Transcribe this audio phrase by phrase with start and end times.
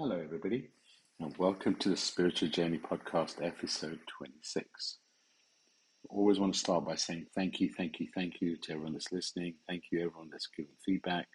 [0.00, 0.68] Hello, everybody,
[1.18, 4.98] and welcome to the Spiritual Journey Podcast, episode 26.
[6.08, 8.92] I always want to start by saying thank you, thank you, thank you to everyone
[8.92, 9.54] that's listening.
[9.68, 11.26] Thank you, everyone that's given feedback.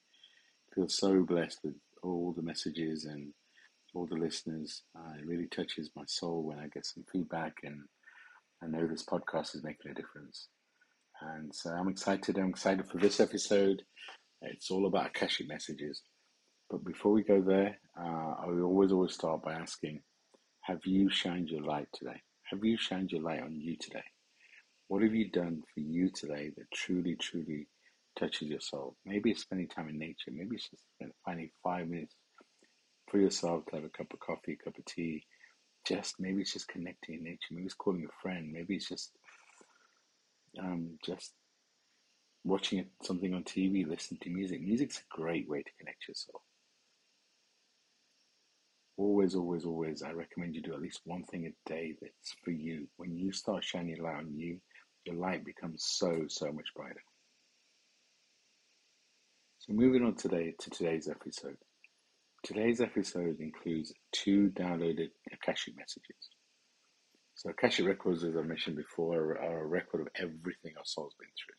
[0.71, 1.73] I feel so blessed with
[2.03, 3.33] all the messages and
[3.93, 4.83] all the listeners.
[4.97, 7.81] Uh, it really touches my soul when I get some feedback, and
[8.63, 10.47] I know this podcast is making a difference.
[11.21, 12.37] And so I'm excited.
[12.37, 13.81] I'm excited for this episode.
[14.41, 16.01] It's all about Akashic messages.
[16.73, 20.01] But before we go there, uh, I always, always start by asking,
[20.61, 22.19] have you shined your light today?
[22.49, 24.03] Have you shined your light on you today?
[24.87, 27.67] What have you done for you today that truly, truly
[28.17, 28.95] touches your soul?
[29.05, 30.31] Maybe it's spending time in nature.
[30.31, 30.81] Maybe it's just
[31.23, 32.15] finding five minutes
[33.07, 35.27] for yourself to have a cup of coffee, a cup of tea.
[35.85, 37.49] Just maybe it's just connecting in nature.
[37.51, 38.51] Maybe it's calling a friend.
[38.51, 39.11] Maybe it's just
[40.59, 41.33] um, just
[42.43, 44.59] watching something on TV, listening to music.
[44.59, 46.41] Music's a great way to connect your soul
[48.97, 52.51] always, always, always, I recommend you do at least one thing a day that's for
[52.51, 52.87] you.
[52.97, 54.59] When you start shining light on you,
[55.05, 57.03] your light becomes so, so much brighter.
[59.59, 61.57] So moving on today to today's episode.
[62.43, 66.29] Today's episode includes two downloaded Akashic messages.
[67.35, 71.29] So Akashic records, as I mentioned before, are a record of everything our soul's been
[71.29, 71.55] through.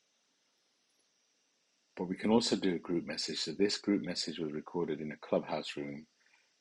[1.97, 3.39] But we can also do a group message.
[3.39, 6.07] So this group message was recorded in a clubhouse room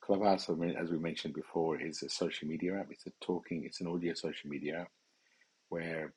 [0.06, 2.88] Clubhouse, as we mentioned before, is a social media app.
[2.92, 4.92] It's a talking, it's an audio social media app
[5.70, 6.14] where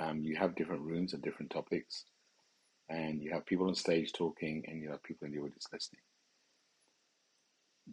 [0.00, 2.04] um, you have different rooms and different topics,
[2.90, 6.02] and you have people on stage talking, and you have people in the audience listening.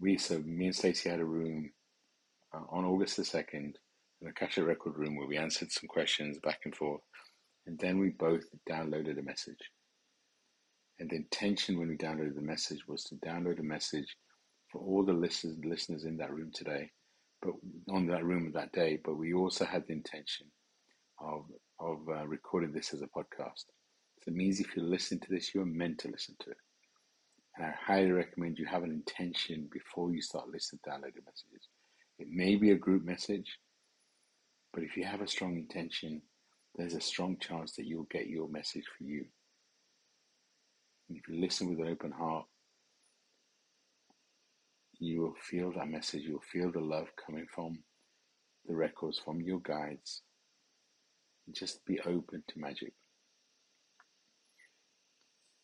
[0.01, 1.71] We so me and Stacey had a room
[2.53, 3.79] uh, on August the second,
[4.21, 7.01] in a Akashic record room where we answered some questions back and forth,
[7.67, 9.71] and then we both downloaded a message.
[10.99, 14.15] And the intention when we downloaded the message was to download a message
[14.75, 16.91] for all the listeners listeners in that room today,
[17.41, 17.53] but
[17.89, 18.99] on that room that day.
[19.03, 20.47] But we also had the intention
[21.19, 21.45] of
[21.79, 23.65] of uh, recording this as a podcast.
[24.21, 26.57] So it means if you listen to this, you are meant to listen to it.
[27.55, 31.69] And I highly recommend you have an intention before you start listening to downloaded messages.
[32.19, 33.59] It may be a group message,
[34.73, 36.21] but if you have a strong intention,
[36.75, 39.25] there's a strong chance that you'll get your message for you.
[41.07, 42.45] And if you listen with an open heart,
[44.99, 47.79] you will feel that message, you'll feel the love coming from
[48.65, 50.21] the records, from your guides.
[51.51, 52.93] Just be open to magic.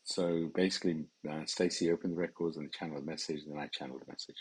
[0.04, 4.02] So basically, uh, Stacey opened the records and channeled a message, and then I channeled
[4.06, 4.36] a message.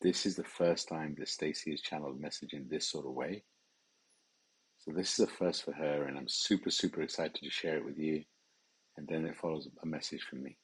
[0.00, 3.12] This is the first time that Stacey has channeled a message in this sort of
[3.12, 3.44] way.
[4.78, 7.84] So this is a first for her, and I'm super, super excited to share it
[7.84, 8.24] with you.
[8.96, 10.58] And then it follows a message from me.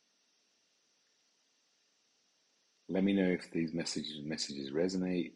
[2.92, 5.32] Let me know if these messages messages resonate,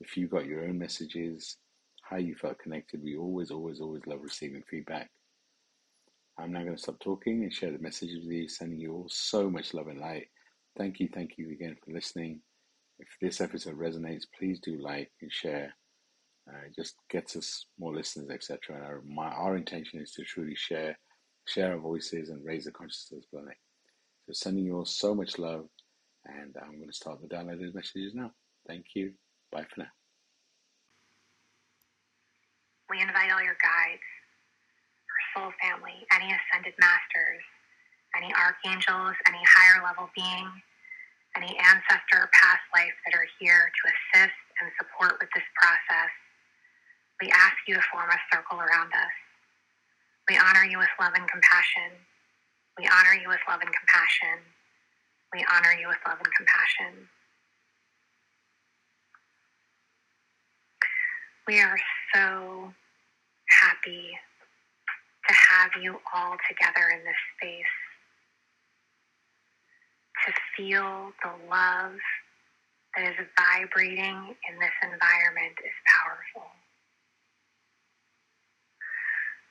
[0.00, 1.56] if you got your own messages,
[2.08, 3.02] how you felt connected.
[3.02, 5.10] We always, always, always love receiving feedback.
[6.38, 9.08] I'm now going to stop talking and share the messages with you, sending you all
[9.08, 10.28] so much love and light.
[10.78, 12.42] Thank you, thank you again for listening.
[13.00, 15.74] If this episode resonates, please do like and share.
[16.48, 18.76] Uh, it just gets us more listeners, etc.
[18.76, 20.96] And our, my, our intention is to truly share,
[21.48, 23.56] share our voices and raise the consciousness of the planet.
[24.26, 25.66] So sending you all so much love.
[26.26, 28.32] And I'm going to start the downloaded messages now.
[28.66, 29.12] Thank you.
[29.52, 29.92] Bye for now.
[32.90, 34.02] We invite all your guides,
[35.06, 37.42] our soul family, any ascended masters,
[38.18, 40.50] any archangels, any higher level being,
[41.38, 46.10] any ancestor or past life that are here to assist and support with this process.
[47.22, 49.14] We ask you to form a circle around us.
[50.28, 51.94] We honor you with love and compassion.
[52.78, 54.42] We honor you with love and compassion.
[55.32, 57.08] We honor you with love and compassion.
[61.46, 61.78] We are
[62.14, 62.72] so
[63.62, 64.10] happy
[65.28, 67.74] to have you all together in this space,
[70.26, 71.94] to feel the love
[72.96, 76.50] that is vibrating in this environment is powerful.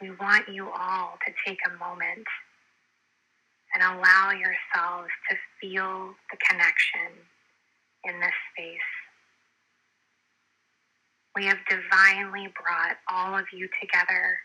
[0.01, 2.27] We want you all to take a moment
[3.74, 7.13] and allow yourselves to feel the connection
[8.06, 8.89] in this space.
[11.36, 14.39] We have divinely brought all of you together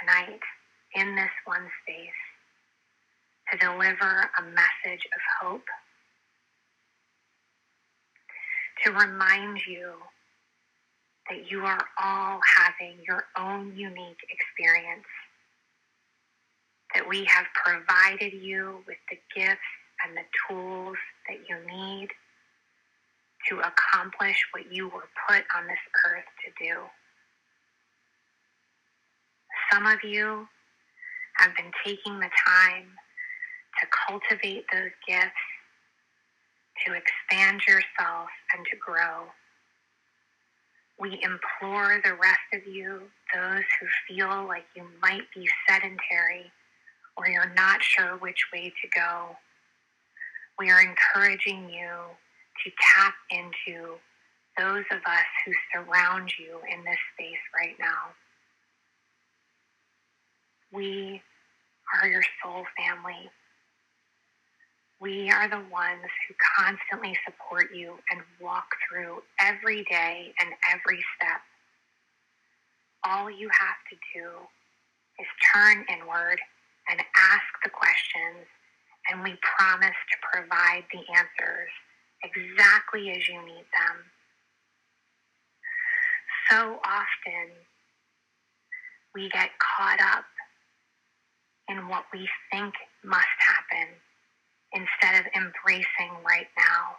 [0.00, 0.40] tonight
[0.94, 2.20] in this one space
[3.52, 5.64] to deliver a message of hope,
[8.84, 9.94] to remind you
[11.30, 15.06] that you are all having your own unique experience
[16.98, 19.60] that we have provided you with the gifts
[20.04, 20.96] and the tools
[21.28, 22.08] that you need
[23.48, 26.74] to accomplish what you were put on this earth to do.
[29.72, 30.48] Some of you
[31.36, 32.88] have been taking the time
[33.80, 35.30] to cultivate those gifts,
[36.84, 39.26] to expand yourself, and to grow.
[40.98, 43.02] We implore the rest of you,
[43.32, 46.50] those who feel like you might be sedentary
[47.18, 49.36] or you're not sure which way to go,
[50.58, 51.90] we are encouraging you
[52.64, 53.96] to tap into
[54.56, 58.14] those of us who surround you in this space right now.
[60.72, 61.20] We
[62.00, 63.30] are your soul family.
[65.00, 71.04] We are the ones who constantly support you and walk through every day and every
[71.16, 71.40] step.
[73.04, 74.28] All you have to do
[75.20, 76.40] is turn inward
[77.68, 78.48] the questions,
[79.10, 81.72] and we promise to provide the answers
[82.24, 83.96] exactly as you need them.
[86.50, 87.52] So often,
[89.14, 90.24] we get caught up
[91.68, 92.72] in what we think
[93.04, 93.92] must happen
[94.72, 96.96] instead of embracing right now.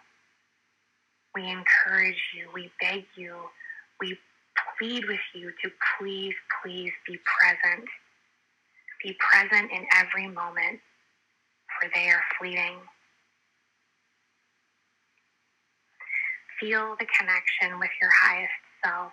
[1.33, 3.36] We encourage you, we beg you,
[4.00, 4.18] we
[4.77, 7.88] plead with you to please, please be present.
[9.04, 10.80] Be present in every moment,
[11.80, 12.75] for they are fleeting.
[16.60, 18.51] Feel the connection with your highest
[18.84, 19.12] self.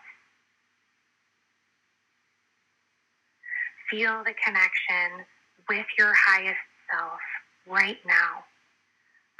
[3.90, 5.24] Feel the connection
[5.68, 6.58] with your highest
[6.92, 7.20] self
[7.68, 8.42] right now.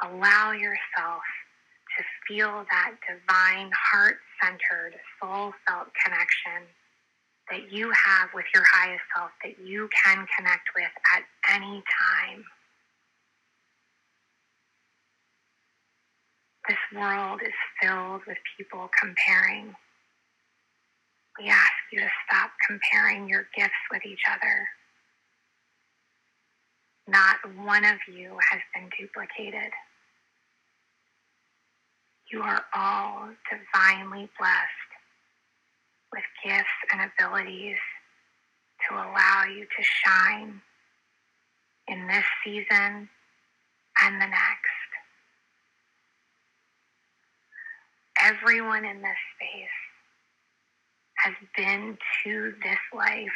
[0.02, 1.22] Allow yourself
[1.98, 6.68] to feel that divine, heart centered, soul felt connection
[7.50, 11.22] that you have with your highest self that you can connect with at
[11.54, 12.44] any time.
[16.68, 19.74] This world is filled with people comparing.
[21.38, 24.66] We ask you to stop comparing your gifts with each other.
[27.06, 29.70] Not one of you has been duplicated.
[32.32, 34.85] You are all divinely blessed
[36.16, 37.76] with gifts and abilities
[38.88, 40.60] to allow you to shine
[41.88, 43.08] in this season
[44.02, 44.88] and the next.
[48.22, 49.68] Everyone in this space
[51.16, 53.28] has been to this life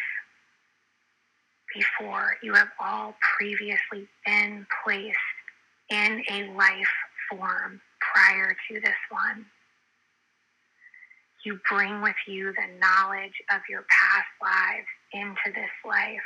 [1.75, 2.37] before.
[2.43, 5.19] You have all previously been placed
[5.91, 6.95] in a life
[7.31, 9.45] form prior to this one.
[11.45, 16.21] You bring with you the knowledge of your past lives into this life,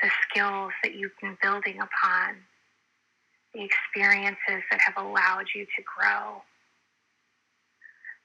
[0.00, 2.36] the skills that you've been building upon,
[3.54, 6.42] the experiences that have allowed you to grow.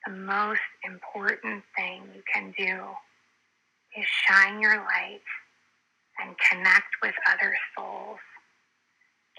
[0.06, 2.83] The most important thing you can do
[4.00, 5.25] is shine your light
[6.21, 8.19] and connect with other souls,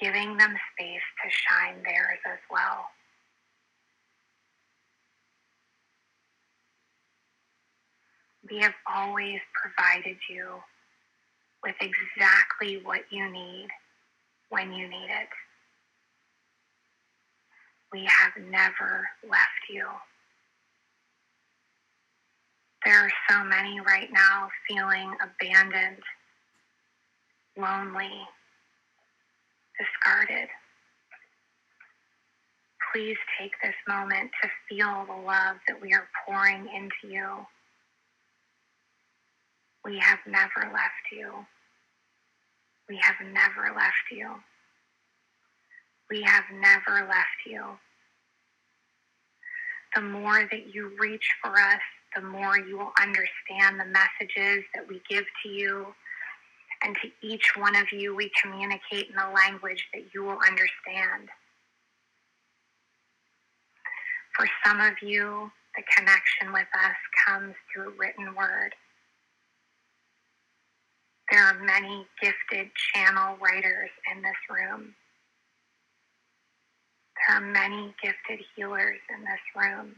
[0.00, 2.86] giving them space to shine theirs as well.
[8.50, 10.46] We have always provided you
[11.62, 13.68] with exactly what you need
[14.48, 15.28] when you need it.
[17.92, 19.86] We have never left you.
[22.84, 26.02] There are so many right now feeling abandoned,
[27.56, 28.22] lonely,
[29.78, 30.48] discarded.
[32.92, 37.46] Please take this moment to feel the love that we are pouring into you.
[39.88, 41.32] We have never left you.
[42.90, 44.28] We have never left you.
[46.10, 47.64] We have never left you.
[49.94, 51.80] The more that you reach for us,
[52.14, 55.86] the more you will understand the messages that we give to you.
[56.82, 61.30] And to each one of you, we communicate in a language that you will understand.
[64.36, 68.74] For some of you, the connection with us comes through a written word.
[71.30, 74.94] There are many gifted channel writers in this room.
[77.16, 79.96] There are many gifted healers in this room.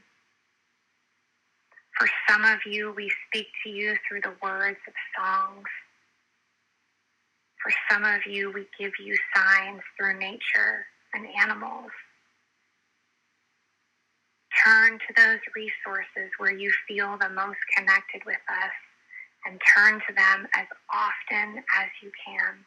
[1.99, 5.66] For some of you, we speak to you through the words of songs.
[7.62, 11.90] For some of you, we give you signs through nature and animals.
[14.64, 18.72] Turn to those resources where you feel the most connected with us
[19.47, 22.64] and turn to them as often as you can.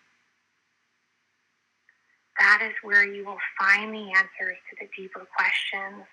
[2.39, 6.05] That is where you will find the answers to the deeper questions,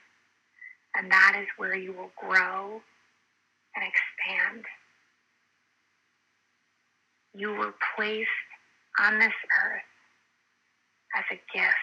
[0.95, 2.83] and that is where you will grow
[3.75, 4.65] and expand.
[7.35, 8.29] You were placed
[9.01, 9.33] on this
[9.65, 9.83] earth
[11.17, 11.77] as a gift.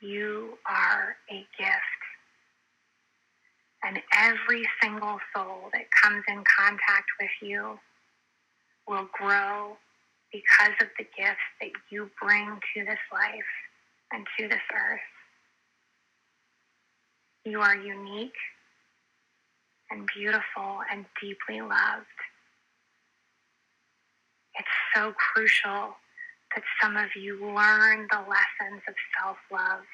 [0.00, 2.05] You are a gift.
[3.84, 7.78] And every single soul that comes in contact with you
[8.88, 9.76] will grow
[10.32, 13.52] because of the gifts that you bring to this life
[14.12, 15.00] and to this earth.
[17.44, 18.32] You are unique
[19.90, 22.06] and beautiful and deeply loved.
[24.58, 25.96] It's so crucial
[26.54, 29.84] that some of you learn the lessons of self love,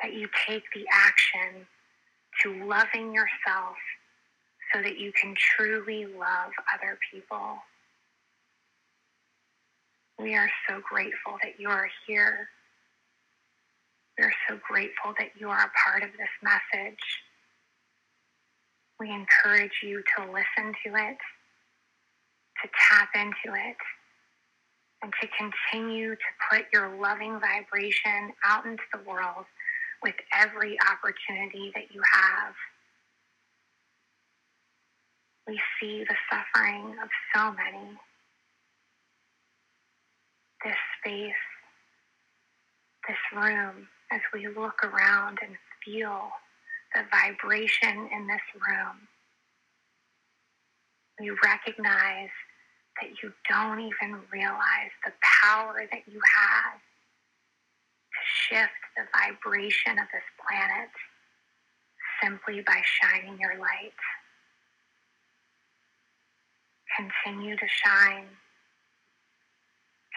[0.00, 1.66] that you take the action
[2.42, 3.76] to loving yourself
[4.72, 7.58] so that you can truly love other people.
[10.18, 12.48] We are so grateful that you are here.
[14.18, 17.00] We are so grateful that you are a part of this message.
[19.00, 21.18] We encourage you to listen to it,
[22.62, 23.76] to tap into it,
[25.02, 29.44] and to continue to put your loving vibration out into the world
[30.02, 32.54] with every opportunity that you have.
[35.46, 37.98] We see the suffering of so many.
[40.64, 41.42] This space,
[43.08, 46.30] this room, as we look around and feel
[46.94, 49.08] the vibration in this room,
[51.18, 52.30] we recognize
[53.00, 56.80] that you don't even realize the power that you have
[58.52, 60.90] shift the vibration of this planet
[62.22, 63.96] simply by shining your light.
[66.96, 68.28] Continue to shine.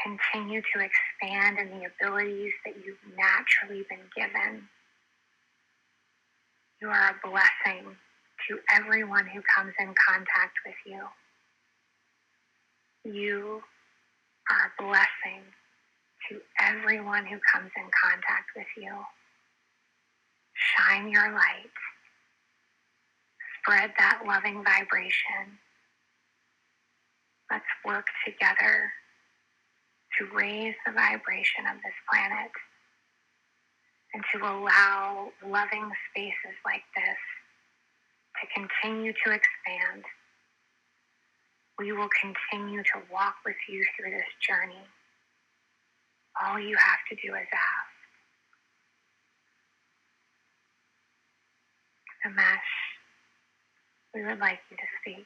[0.03, 4.67] Continue to expand in the abilities that you've naturally been given.
[6.81, 7.95] You are a blessing
[8.49, 11.01] to everyone who comes in contact with you.
[13.09, 13.61] You
[14.51, 15.43] are a blessing
[16.29, 18.91] to everyone who comes in contact with you.
[20.53, 21.75] Shine your light.
[23.61, 25.59] Spread that loving vibration.
[27.51, 28.91] Let's work together
[30.17, 32.51] to raise the vibration of this planet
[34.13, 37.19] and to allow loving spaces like this
[38.39, 40.03] to continue to expand.
[41.77, 44.87] We will continue to walk with you through this journey.
[46.43, 47.95] All you have to do is ask.
[52.27, 52.71] Amesh,
[54.13, 55.25] we would like you to speak.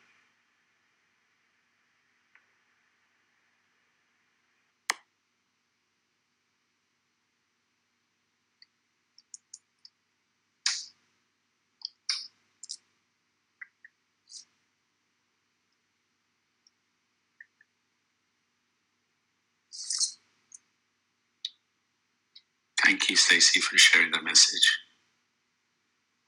[23.09, 24.79] You, Stacey, for sharing that message.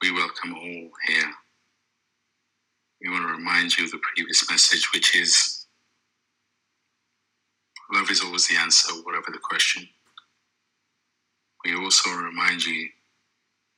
[0.02, 1.32] We welcome all here.
[3.02, 5.66] We want to remind you of the previous message, which is
[7.94, 9.88] love is always the answer, whatever the question.
[11.64, 12.88] We also remind you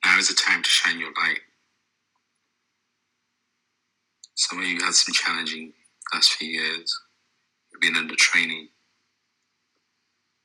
[0.05, 1.41] now is the time to shine your light.
[4.37, 5.73] Some of you had some challenging
[6.15, 6.99] last few years.
[7.73, 8.69] You've been under training.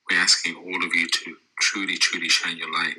[0.10, 2.98] We're asking all of you to truly, truly shine your light.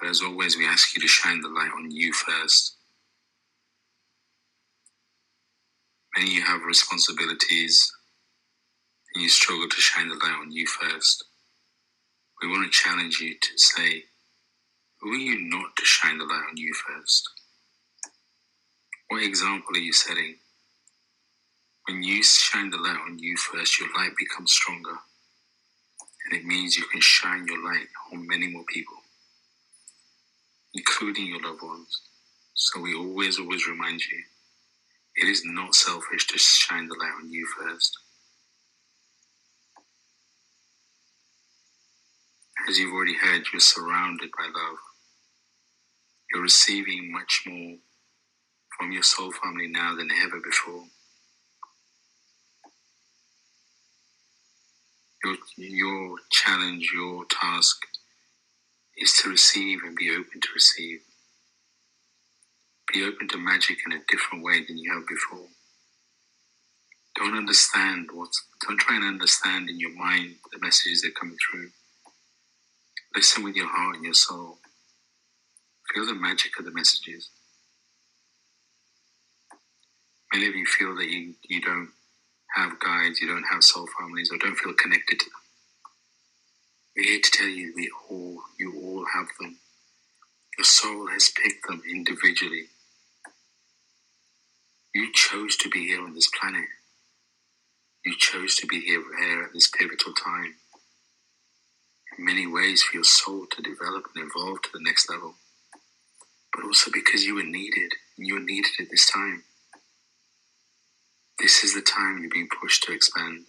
[0.00, 2.76] But as always, we ask you to shine the light on you first.
[6.16, 7.92] Many you have responsibilities
[9.14, 11.24] and you struggle to shine the light on you first.
[12.42, 14.04] We want to challenge you to say,
[15.00, 17.28] who are you not to shine the light on you first?
[19.08, 20.36] What example are you setting?
[21.88, 24.98] When you shine the light on you first, your light becomes stronger
[26.28, 28.96] and it means you can shine your light on many more people,
[30.74, 32.02] including your loved ones.
[32.54, 34.22] So we always, always remind you
[35.16, 37.96] it is not selfish to shine the light on you first.
[42.68, 44.76] As you've already heard, you're surrounded by love.
[46.32, 47.76] You're receiving much more
[48.76, 50.84] from your soul family now than ever before.
[55.24, 57.76] Your, your challenge, your task
[58.98, 61.00] is to receive and be open to receive.
[62.92, 65.48] Be open to magic in a different way than you have before.
[67.16, 71.70] Don't understand what's, don't try and understand in your mind the messages that coming through.
[73.14, 74.58] Listen with your heart and your soul.
[75.94, 77.30] Feel the magic of the messages.
[80.32, 81.90] Many of you feel that you, you don't
[82.56, 85.40] have guides, you don't have soul families, or don't feel connected to them.
[86.96, 89.58] We're here to tell you we all, you all have them.
[90.58, 92.66] Your soul has picked them individually.
[94.94, 96.66] You chose to be here on this planet.
[98.04, 100.54] You chose to be here, here at this pivotal time.
[102.18, 105.34] In many ways, for your soul to develop and evolve to the next level,
[106.54, 107.92] but also because you were needed.
[108.16, 109.44] and You were needed at this time.
[111.40, 113.46] This is the time you're being pushed to expand.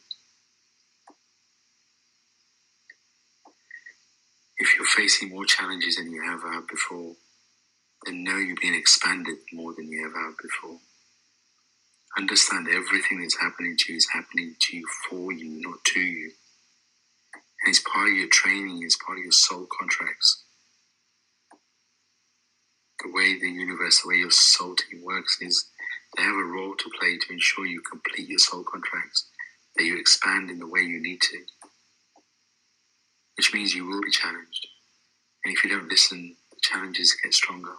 [4.58, 7.16] If you're facing more challenges than you ever have before,
[8.06, 10.80] then know you're being expanded more than you ever have before.
[12.18, 16.32] Understand everything that's happening to you is happening to you for you, not to you.
[17.64, 20.44] And it's part of your training, it's part of your soul contracts.
[23.04, 25.66] The way the universe, the way your soul team works is
[26.18, 29.28] they have a role to play to ensure you complete your soul contracts,
[29.76, 31.38] that you expand in the way you need to,
[33.38, 34.68] which means you will be challenged.
[35.46, 37.76] And if you don't listen, the challenges get stronger.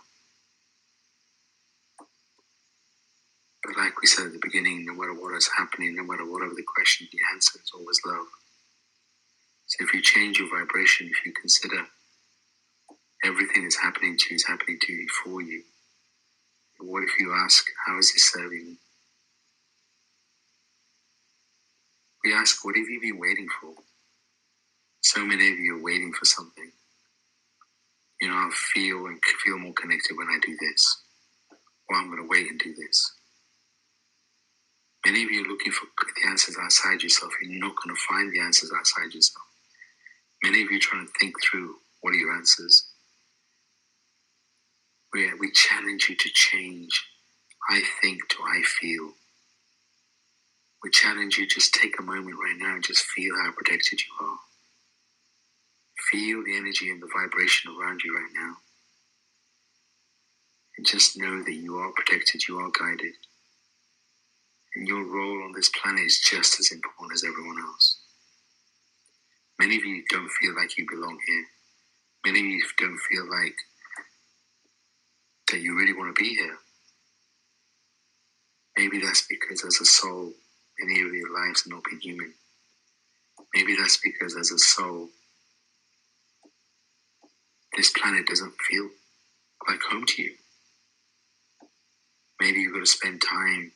[3.64, 6.54] But like we said at the beginning, no matter what is happening, no matter whatever
[6.54, 8.26] the question, the answer is always love.
[9.66, 11.86] So if you change your vibration, if you consider
[13.24, 15.62] everything that's happening to you is happening to you for you,
[16.82, 18.76] what if you ask, How is this serving me?
[22.24, 23.74] We ask, What have you been waiting for?
[25.02, 26.72] So many of you are waiting for something.
[28.20, 31.02] You know, I feel and feel more connected when I do this.
[31.88, 33.12] Or I'm going to wait and do this.
[35.06, 37.32] Many of you are looking for the answers outside yourself.
[37.42, 39.46] You're not going to find the answers outside yourself.
[40.44, 42.89] Many of you are trying to think through what are your answers
[45.12, 47.04] where we challenge you to change
[47.68, 49.12] I think to I feel.
[50.82, 54.26] We challenge you just take a moment right now and just feel how protected you
[54.26, 54.38] are.
[56.10, 58.54] Feel the energy and the vibration around you right now.
[60.76, 63.12] And just know that you are protected, you are guided.
[64.74, 67.98] And your role on this planet is just as important as everyone else.
[69.60, 71.44] Many of you don't feel like you belong here.
[72.24, 73.56] Many of you don't feel like
[75.50, 76.56] that you really want to be here.
[78.76, 80.32] Maybe that's because as a soul,
[80.80, 82.32] many of your lives have not been human.
[83.54, 85.08] Maybe that's because as a soul,
[87.76, 88.88] this planet doesn't feel
[89.68, 90.34] like home to you.
[92.40, 93.72] Maybe you've got to spend time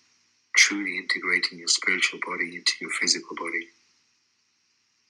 [0.56, 3.68] truly integrating your spiritual body into your physical body.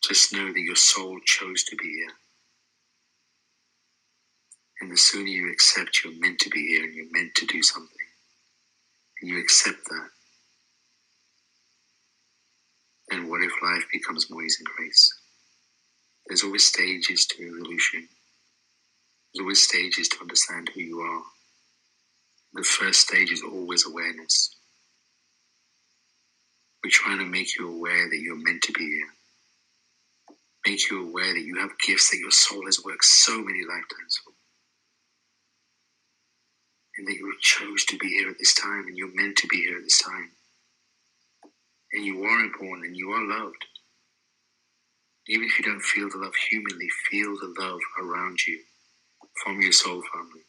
[0.03, 2.24] Just know that your soul chose to be here.
[4.81, 7.63] And the sooner you accept you're meant to be here and you're meant to do
[7.63, 8.07] something,
[9.21, 10.09] and you accept that,
[13.09, 15.13] then what if life becomes more ease and grace?
[16.27, 18.09] There's always stages to evolution.
[19.35, 21.23] There's always stages to understand who you are.
[22.55, 24.57] The first stage is always awareness.
[26.85, 29.09] We're trying to make you aware that you're meant to be here.
[30.67, 34.19] Make you aware that you have gifts that your soul has worked so many lifetimes
[34.25, 34.33] for
[36.97, 39.57] and that you chose to be here at this time and you're meant to be
[39.65, 40.31] here at this time.
[41.93, 43.65] And you are important and you are loved.
[45.29, 48.61] Even if you don't feel the love humanly, feel the love around you
[49.43, 50.43] from your soul family.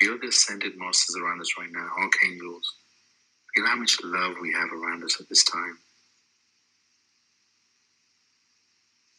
[0.00, 2.74] Feel the ascended masters around us right now, archangels.
[3.54, 5.78] Feel how much love we have around us at this time.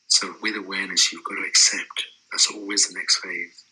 [0.08, 2.06] So, with awareness, you've got to accept.
[2.32, 3.64] That's always the next phase.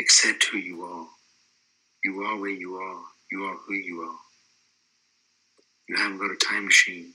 [0.00, 1.06] Accept who you are
[2.04, 3.02] you are where you are.
[3.30, 4.18] You are who you are.
[5.88, 7.14] You haven't got a time machine.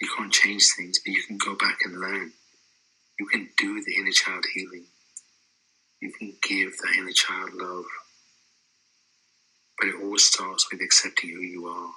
[0.00, 2.32] You can't change things, but you can go back and learn.
[3.18, 4.86] You can do the inner child healing.
[6.00, 7.84] You can give the inner child love.
[9.78, 11.90] But it all starts with accepting who you are.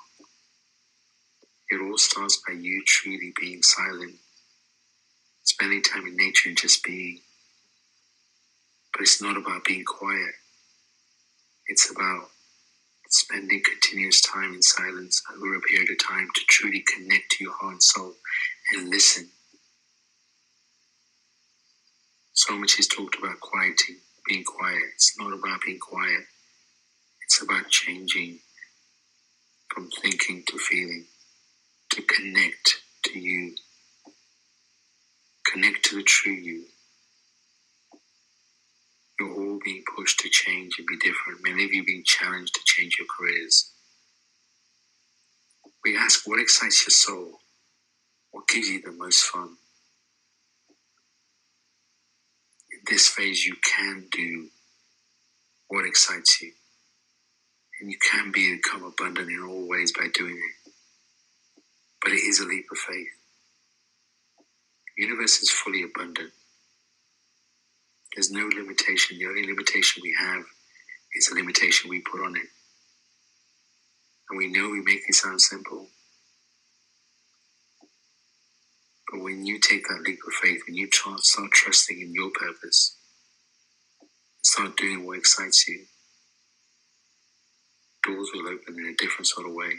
[1.71, 4.15] It all starts by you truly being silent,
[5.43, 7.21] spending time in nature and just being.
[8.93, 10.35] But it's not about being quiet.
[11.67, 12.29] It's about
[13.09, 17.53] spending continuous time in silence over a period of time to truly connect to your
[17.53, 18.13] heart and soul
[18.73, 19.29] and listen.
[22.33, 23.97] So much is talked about quieting,
[24.27, 24.83] being quiet.
[24.95, 26.25] It's not about being quiet,
[27.23, 28.39] it's about changing
[29.73, 31.05] from thinking to feeling.
[31.91, 33.55] to connect to you,
[35.51, 36.65] connect to the true you.
[39.65, 41.43] Being pushed to change and be different.
[41.43, 43.71] Many of you being challenged to change your careers.
[45.83, 47.39] We ask what excites your soul?
[48.31, 49.57] What gives you the most fun?
[52.71, 54.49] In this phase, you can do
[55.69, 56.51] what excites you.
[57.81, 60.71] And you can become abundant in all ways by doing it.
[62.03, 63.07] But it is a leap of faith.
[64.97, 66.31] The universe is fully abundant.
[68.15, 69.17] There's no limitation.
[69.17, 70.43] The only limitation we have
[71.15, 72.47] is the limitation we put on it.
[74.29, 75.87] And we know we make it sound simple.
[79.11, 82.95] But when you take that leap of faith, when you start trusting in your purpose,
[84.43, 85.85] start doing what excites you,
[88.03, 89.73] doors will open in a different sort of way.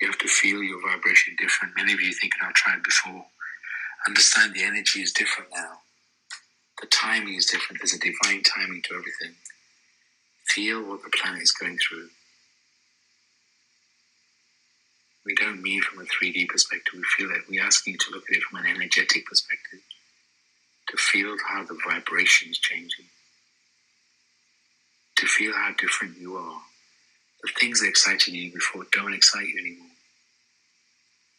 [0.00, 1.74] You have to feel your vibration different.
[1.76, 3.24] Many of you think I've tried before.
[4.06, 5.78] Understand the energy is different now.
[6.80, 7.80] The timing is different.
[7.80, 9.36] There's a divine timing to everything.
[10.48, 12.08] Feel what the planet is going through.
[15.24, 16.94] We don't mean from a 3D perspective.
[16.94, 17.44] We feel it.
[17.48, 19.80] We're asking you to look at it from an energetic perspective,
[20.88, 23.06] to feel how the vibration is changing,
[25.16, 26.60] to feel how different you are.
[27.42, 29.90] The things that excited you before don't excite you anymore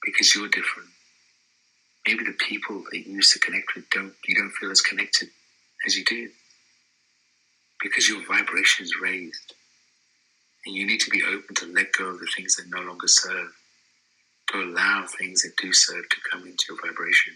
[0.04, 0.90] because you're different.
[2.08, 5.30] Maybe the people that you used to connect with don't you don't feel as connected
[5.86, 6.30] as you did
[7.82, 9.54] because your vibration is raised.
[10.66, 13.08] And you need to be open to let go of the things that no longer
[13.08, 13.52] serve
[14.52, 17.34] to allow things that do serve to come into your vibration.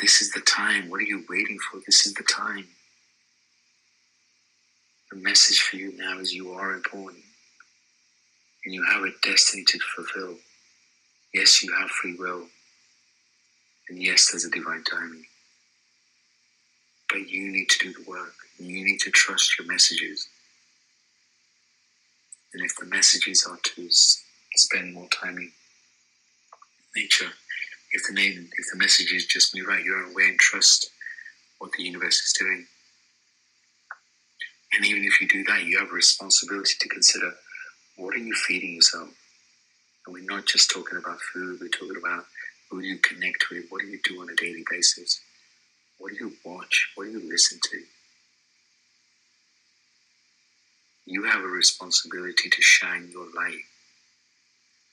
[0.00, 0.90] This is the time.
[0.90, 1.80] What are you waiting for?
[1.86, 2.66] This is the time.
[5.10, 7.22] The message for you now is you are important
[8.64, 10.36] and you have a destiny to fulfill.
[11.32, 12.46] Yes, you have free will.
[13.88, 15.26] And yes, there's a divine timing.
[17.10, 18.34] But you need to do the work.
[18.58, 20.28] You need to trust your messages.
[22.52, 23.88] And if the messages are to
[24.56, 25.50] spend more time in
[26.96, 27.30] nature.
[27.92, 30.90] If the name, if the message is just move out your own way and trust
[31.58, 32.66] what the universe is doing.
[34.72, 37.32] And even if you do that, you have a responsibility to consider
[37.96, 39.08] what are you feeding yourself?
[40.06, 42.24] And we're not just talking about food, we're talking about
[42.74, 45.20] who do you connect with, what do you do on a daily basis,
[45.98, 47.78] what do you watch, what do you listen to.
[51.06, 53.60] You have a responsibility to shine your light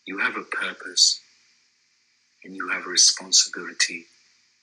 [0.05, 1.19] you have a purpose
[2.43, 4.05] and you have a responsibility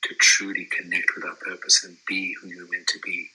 [0.03, 3.29] to truly connect with that purpose and be who you're meant to be.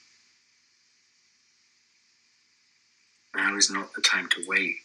[3.36, 4.76] Now is not the time to wait.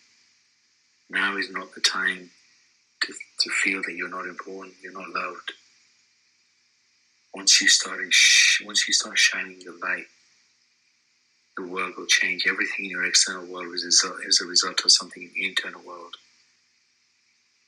[1.11, 2.30] Now is not the time
[3.02, 5.52] to, to feel that you're not important, you're not loved.
[7.34, 10.06] Once you start sh- once you start shining your light,
[11.56, 12.46] the world will change.
[12.46, 16.14] Everything in your external world is a result, of something in the internal world.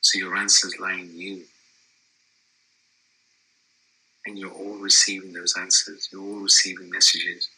[0.00, 1.42] So your answers lie in you.
[4.26, 6.08] And you're all receiving those answers.
[6.12, 7.48] You're all receiving messages.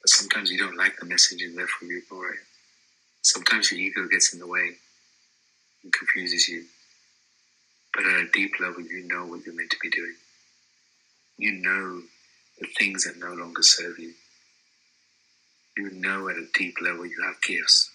[0.00, 2.40] But sometimes you don't like the message and therefore you ignore it.
[3.22, 4.76] Sometimes your ego gets in the way
[5.82, 6.64] and confuses you.
[7.94, 10.14] But at a deep level, you know what you're meant to be doing.
[11.36, 12.02] You know
[12.60, 14.12] the things that no longer serve you.
[15.76, 17.90] You know at a deep level you have gifts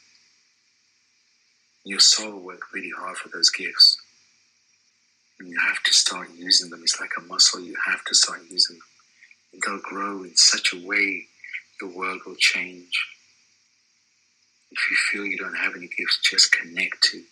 [1.83, 3.97] your soul worked really hard for those gifts.
[5.39, 6.81] And you have to start using them.
[6.83, 8.85] It's like a muscle, you have to start using them.
[9.51, 11.25] And they'll grow in such a way
[11.81, 12.91] your world will change.
[14.71, 17.23] If you feel you don't have any gifts, just connect to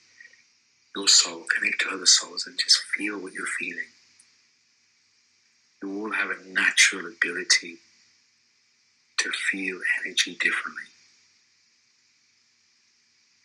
[0.96, 3.92] your soul, connect to other souls, and just feel what you're feeling.
[5.82, 7.78] You all have a natural ability
[9.20, 10.84] to feel energy differently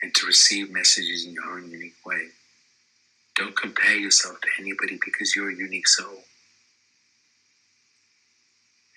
[0.03, 2.29] and to receive messages in your own unique way.
[3.37, 6.25] Don't compare yourself to anybody because you're a unique soul.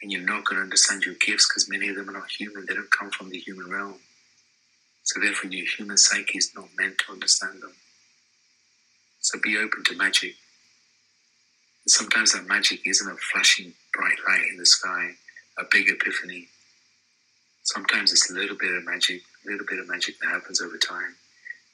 [0.01, 2.65] And you're not going to understand your gifts because many of them are not human.
[2.65, 3.95] They don't come from the human realm.
[5.03, 7.73] So therefore, your human psyche is not meant to understand them.
[9.21, 10.35] So be open to magic.
[11.87, 15.11] Sometimes that magic isn't a flashing bright light in the sky,
[15.59, 16.47] a big epiphany.
[17.63, 20.77] Sometimes it's a little bit of magic a little bit of magic that happens over
[20.77, 21.15] time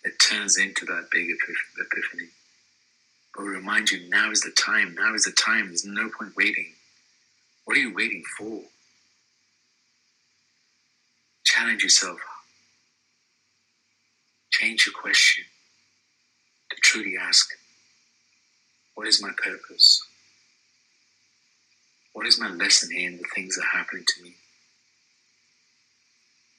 [0.03, 1.29] that turns into that big
[1.79, 2.29] epiphany.
[3.35, 4.95] But we remind you now is the time.
[4.95, 5.67] Now is the time.
[5.67, 6.73] There's no point waiting.
[7.65, 8.61] What are you waiting for?
[11.45, 12.19] Challenge yourself.
[14.51, 15.45] change your question
[17.35, 17.49] ask,
[18.93, 20.01] what is my purpose?
[22.13, 24.35] What is my lesson here in the things that are happening to me?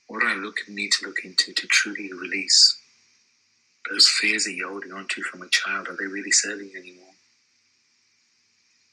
[0.07, 2.77] What do I look need to look into to truly release
[3.91, 5.89] those fears that you're holding on to from a child?
[5.89, 7.15] Are they really serving you anymore?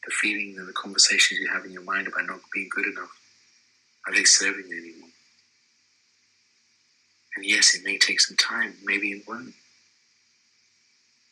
[0.05, 3.11] The feelings and the conversations you have in your mind about not being good enough,
[4.07, 5.09] are they serving you anymore?
[7.35, 9.53] And yes, it may take some time, maybe it won't.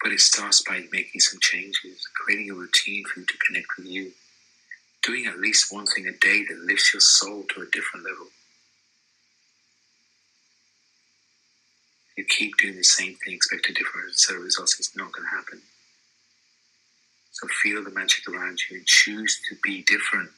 [0.04, 3.88] But it starts by making some changes, creating a routine for you to connect with
[3.88, 4.12] you,
[5.04, 8.28] doing at least one thing a day that lifts your soul to a different level.
[12.18, 15.28] You keep doing the same thing, expect a different set of results, it's not going
[15.28, 15.62] to happen.
[17.32, 20.30] So feel the magic around you and choose to be different.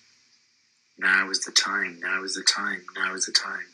[0.97, 3.65] Now is the time, now is the time, now is the time.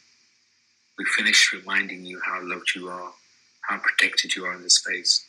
[0.98, 3.12] We finished reminding you how loved you are,
[3.62, 5.26] how protected you are in this space.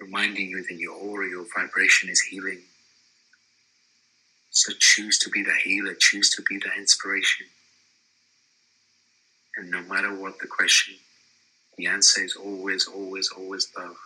[0.00, 2.60] Reminding you that your aura, your vibration is healing.
[4.50, 7.46] So choose to be the healer, choose to be the inspiration.
[9.56, 10.94] And no matter what the question,
[11.76, 13.96] the answer is always, always, always love.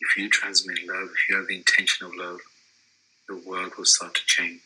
[0.00, 2.40] If you transmit love, if you have the intention of love,
[3.28, 4.60] the world will start to change.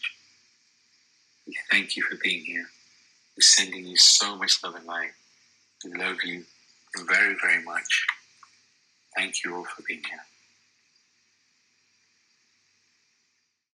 [1.46, 2.66] We thank you for being here.
[3.36, 5.12] We're sending you so much love and light.
[5.84, 6.44] We love you
[7.06, 8.06] very, very much.
[9.16, 10.35] Thank you all for being here.